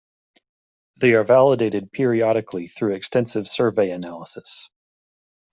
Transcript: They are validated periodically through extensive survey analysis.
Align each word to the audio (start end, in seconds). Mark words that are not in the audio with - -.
They 0.97 1.13
are 1.13 1.23
validated 1.23 1.91
periodically 1.91 2.65
through 2.65 2.95
extensive 2.95 3.47
survey 3.47 3.91
analysis. 3.91 4.67